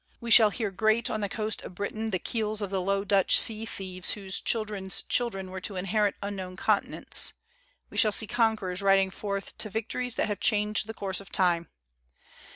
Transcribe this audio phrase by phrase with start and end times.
[0.19, 3.39] We shall hear grate on the coast of Britain the keels of the Low Dutch
[3.39, 7.33] sea thieves whose children's chil dren were to inherit unknown continents....
[7.91, 11.31] We shall see conquerors riding forward to victo ries that have changed the course of
[11.31, 11.69] time.